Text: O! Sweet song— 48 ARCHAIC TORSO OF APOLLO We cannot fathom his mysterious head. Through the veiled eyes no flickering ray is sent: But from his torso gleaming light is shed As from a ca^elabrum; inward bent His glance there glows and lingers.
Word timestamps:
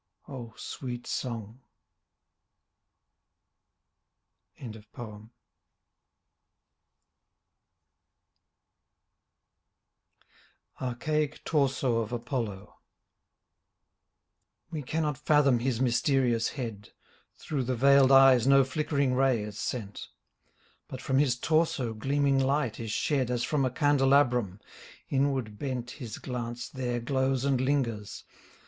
O! 0.27 0.51
Sweet 0.57 1.05
song— 1.05 1.61
48 4.59 4.85
ARCHAIC 10.81 11.43
TORSO 11.43 11.97
OF 11.97 12.11
APOLLO 12.11 12.77
We 14.71 14.81
cannot 14.81 15.19
fathom 15.19 15.59
his 15.59 15.79
mysterious 15.79 16.49
head. 16.57 16.93
Through 17.35 17.65
the 17.65 17.75
veiled 17.75 18.11
eyes 18.11 18.47
no 18.47 18.63
flickering 18.63 19.13
ray 19.13 19.43
is 19.43 19.59
sent: 19.59 20.07
But 20.87 20.99
from 20.99 21.19
his 21.19 21.37
torso 21.37 21.93
gleaming 21.93 22.39
light 22.39 22.79
is 22.79 22.89
shed 22.91 23.29
As 23.29 23.43
from 23.43 23.63
a 23.63 23.69
ca^elabrum; 23.69 24.61
inward 25.09 25.59
bent 25.59 25.91
His 25.91 26.17
glance 26.17 26.69
there 26.69 26.99
glows 26.99 27.45
and 27.45 27.61
lingers. 27.61 28.23